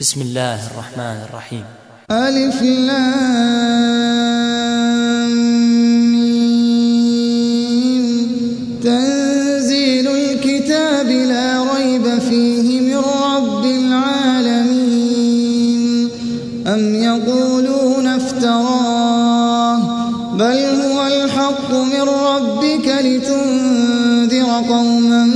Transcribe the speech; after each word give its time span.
بسم 0.00 0.20
الله 0.20 0.66
الرحمن 0.66 1.24
الرحيم. 1.28 1.64
ألف 2.10 2.60
تنزيل 8.84 10.06
الكتاب 10.08 11.06
لا 11.06 11.62
ريب 11.74 12.18
فيه 12.18 12.80
من 12.80 12.96
رب 12.96 13.64
العالمين. 13.64 14.88
أم 16.66 16.94
يقولون 16.94 18.06
افتراه 18.06 19.78
بل 20.36 20.58
هو 20.82 21.06
الحق 21.06 21.70
من 21.72 22.02
ربك 22.02 22.88
لتنذر 23.00 24.48
قوما 24.68 25.35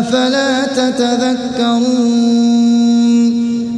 أفلا 0.00 0.66
تتذكرون 0.66 1.90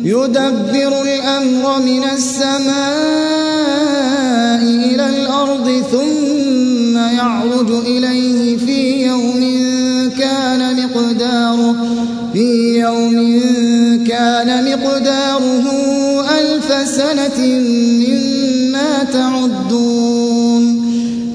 يدبر 0.05 1.03
الأمر 1.03 1.83
من 1.83 2.05
السماء 2.15 2.73
إلى 4.63 5.07
الأرض 5.09 5.83
ثم 5.93 6.97
يعرج 6.97 7.71
إليه 7.87 8.57
في 8.57 9.07
يوم 9.07 9.43
كان 10.19 10.77
مقداره 10.77 11.77
في 12.33 12.79
يوم 12.81 13.15
كان 14.09 14.65
مقداره 14.73 15.65
ألف 16.41 16.89
سنة 16.89 17.39
مما 18.03 19.05
تعدون 19.13 20.63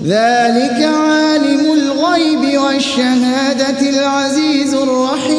ذلك 0.06 1.07
والشهادة 2.68 3.90
العزيز 3.90 4.74
الرحيم. 4.74 5.38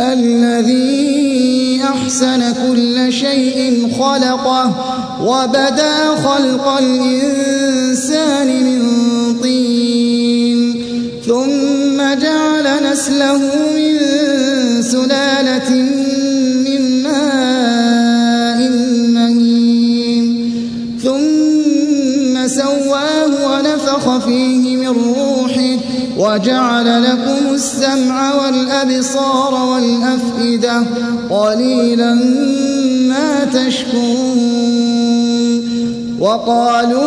الذي 0.00 1.80
أحسن 1.84 2.54
كل 2.68 3.12
شيء 3.12 3.88
خلقه 4.00 4.66
وبدا 5.22 6.14
خلق 6.24 6.68
الإنسان 6.78 8.48
من 8.64 8.82
طين. 9.42 10.84
ثم 11.26 11.96
جعل 11.96 12.66
نسله 12.92 13.73
وجعل 26.34 27.02
لكم 27.02 27.54
السمع 27.54 28.34
والأبصار 28.34 29.54
والأفئدة 29.54 30.82
قليلا 31.30 32.14
ما 33.08 33.44
تشكرون 33.44 34.54
وقالوا 36.20 37.04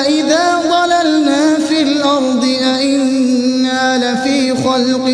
أئذا 0.00 0.60
ضللنا 0.70 1.58
في 1.68 1.82
الأرض 1.82 2.44
أئنا 2.78 3.98
لفي 3.98 4.54
خلق 4.54 5.08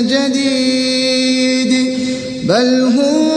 جديد 0.00 1.72
بل 2.48 2.82
هم 2.82 3.31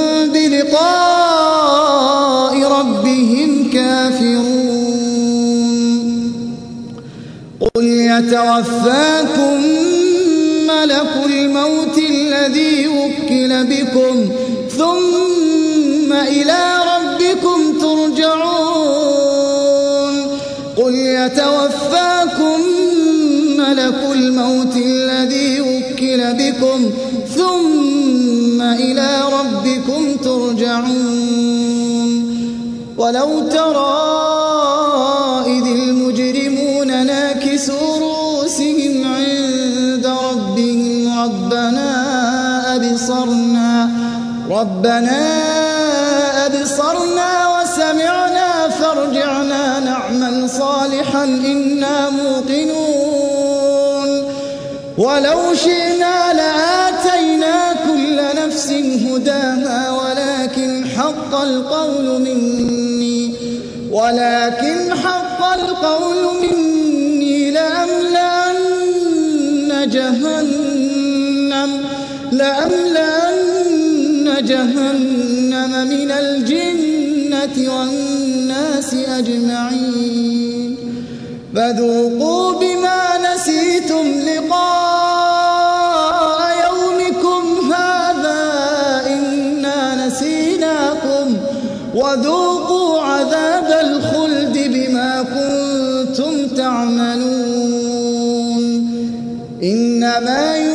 بكم 13.63 14.29
ثم 14.77 16.13
إلى 16.13 16.75
ربكم 16.95 17.79
ترجعون 17.79 18.95
قل 20.77 20.95
يتوفاكم 20.95 22.59
ملك 23.57 24.01
الموت 24.11 24.75
الذي 24.75 25.61
وكل 25.61 26.33
بكم 26.33 26.91
ثم 27.35 28.61
إلى 28.61 29.21
ربكم 29.39 30.15
ترجعون. 30.23 31.55
ولو 32.97 33.39
ترى 33.39 34.14
ربنا 44.55 45.21
أبصرنا 46.45 47.31
وسمعنا 47.55 48.69
فارجعنا 48.69 49.79
نعمل 49.79 50.49
صالحا 50.49 51.23
إنا 51.23 52.09
موقنون. 52.09 53.35
ولو 54.97 55.53
شئنا 55.53 56.33
لآتينا 56.33 57.73
كل 57.87 58.17
نفس 58.41 58.69
هداها 59.07 59.91
ولكن 59.91 60.85
حق 60.97 61.35
القول 61.41 62.21
مني 62.21 63.33
ولكن 63.91 64.93
حق 65.03 65.53
القول 65.53 66.21
مني 66.41 67.51
لأملأن 67.51 68.59
جهنم 69.89 71.71
لأملأن 72.31 73.24
جهنم 74.45 75.87
من 75.87 76.11
الجنة 76.11 77.75
والناس 77.77 78.93
أجمعين. 78.93 80.77
فذوقوا 81.55 82.51
بما 82.51 83.33
نسيتم 83.33 84.05
لقاء 84.27 86.17
يومكم 86.65 87.73
هذا 87.73 88.43
إنا 89.07 90.07
نسيناكم. 90.07 91.37
وذوقوا 91.95 93.01
عذاب 93.01 93.69
الخلد 93.81 94.57
بما 94.73 95.11
كنتم 95.23 96.33
تعملون. 96.55 97.45
إنما 99.63 100.55
يؤمن 100.55 100.74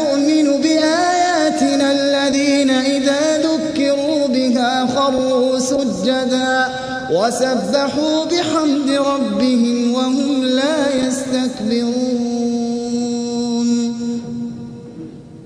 سجدا 6.04 6.68
وسبحوا 7.12 8.24
بحمد 8.24 8.90
ربهم 8.90 9.94
وهم 9.94 10.44
لا 10.44 10.94
يستكبرون. 10.94 12.40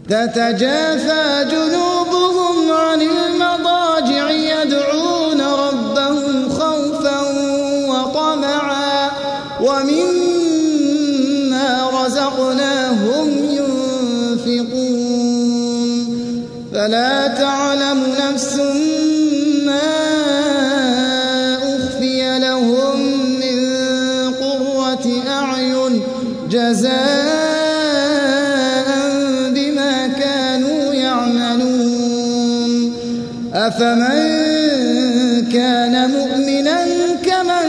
تتجافى 0.09 1.45
جنوبهم 1.51 2.73
عن 2.73 3.03
المضاجع 3.03 4.31
يدعون 4.31 5.41
ربهم 5.41 6.49
خوفا 6.49 7.21
وطمعا. 7.89 9.11
ومما 9.61 10.71
رزقناهم 12.05 13.29
ينفقون. 13.51 14.85
فلا 16.75 17.27
تعلم 17.27 18.01
نفس 18.19 18.24
جزاء 26.75 26.95
بما 29.55 30.07
كانوا 30.07 30.95
يعملون. 30.95 32.73
أفمن 33.55 34.19
كان 35.53 36.11
مؤمنا 36.11 36.87
كمن 37.23 37.69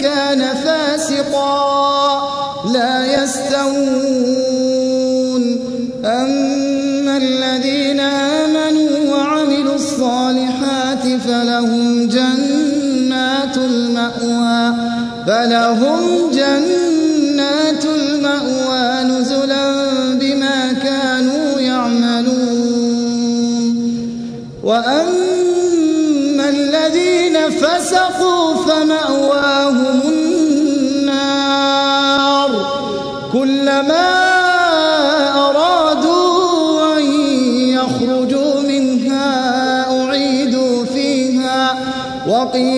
كان 0.00 0.40
فاسقا 0.64 1.58
لا 2.72 3.22
يستوون. 3.22 4.38
أما 6.04 7.16
الذين 7.16 8.00
آمنوا 8.00 9.14
وعملوا 9.14 9.74
الصالحات 9.74 11.04
فلهم 11.28 12.08
جنات 12.08 13.56
المأوى 13.56 14.74
فلهم 15.26 16.30
جنات 16.32 16.97
المأوى 17.84 19.02
نزلا 19.02 19.72
بما 20.14 20.72
كانوا 20.72 21.60
يعملون. 21.60 22.38
وأما 24.64 26.48
الذين 26.48 27.50
فسقوا 27.50 28.54
فمأواهم 28.54 30.00
النار. 30.08 31.30
كلما 33.32 34.10
أرادوا 35.48 36.98
أن 36.98 37.04
يخرجوا 37.68 38.60
منها 38.60 39.30
أعيدوا 40.00 40.84
فيها. 40.84 41.78
وقيل 42.28 42.77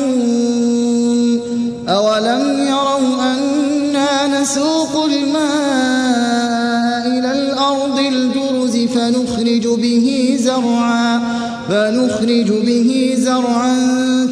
به 10.01 10.37
زرعا 10.39 11.21
فنخرج 11.69 12.51
به 12.51 13.15
زرعا 13.17 13.75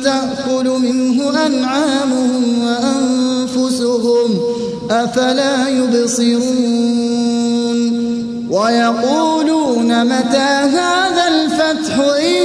تأكل 0.04 0.68
منه 0.70 1.46
أنعامهم 1.46 2.44
وأنفسهم 2.64 4.40
أفلا 4.92 5.70
يبصرون. 5.70 7.00
ويقولون 8.50 10.06
متى 10.06 10.52
هذا 10.78 11.28
الفتح 11.28 12.00
إن 12.00 12.44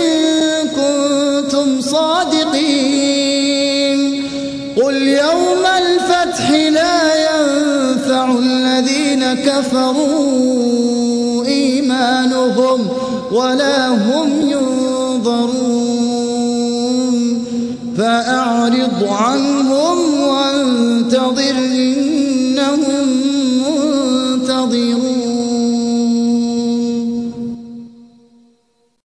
كنتم 0.69 1.81
صادقين؟ 1.81 3.25
قل 4.77 4.97
يوم 5.03 5.65
الفتح 5.79 6.51
لا 6.51 7.01
ينفع 7.15 8.39
الذين 8.39 9.35
كفروا. 9.35 10.64
ولا 13.35 13.89
هم 13.89 14.29
ينظرون. 14.51 15.75
فأعرض 17.97 19.05
عنهم 19.05 19.74